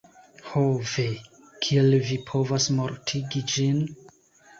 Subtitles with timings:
[0.51, 0.61] Ho
[0.91, 1.03] ve!
[1.65, 3.79] Kiel mi povas mortigi ĝin?